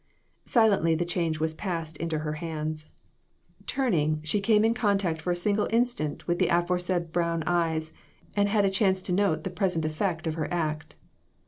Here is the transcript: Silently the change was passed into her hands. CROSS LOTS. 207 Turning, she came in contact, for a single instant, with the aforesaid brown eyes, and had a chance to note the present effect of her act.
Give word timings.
Silently 0.45 0.95
the 0.95 1.05
change 1.05 1.39
was 1.39 1.53
passed 1.53 1.95
into 1.97 2.17
her 2.17 2.33
hands. 2.33 2.85
CROSS 2.85 2.89
LOTS. 2.89 3.65
207 3.67 3.67
Turning, 4.15 4.23
she 4.23 4.41
came 4.41 4.65
in 4.65 4.73
contact, 4.73 5.21
for 5.21 5.29
a 5.29 5.35
single 5.35 5.67
instant, 5.69 6.25
with 6.25 6.39
the 6.39 6.47
aforesaid 6.47 7.11
brown 7.11 7.43
eyes, 7.45 7.93
and 8.35 8.49
had 8.49 8.65
a 8.65 8.71
chance 8.71 9.03
to 9.03 9.11
note 9.13 9.43
the 9.43 9.51
present 9.51 9.85
effect 9.85 10.25
of 10.25 10.33
her 10.33 10.51
act. 10.51 10.95